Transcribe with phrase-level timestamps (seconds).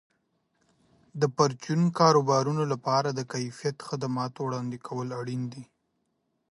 [1.21, 5.63] د پرچون کاروبارونو لپاره د کیفیت خدماتو وړاندې کول اړین دي.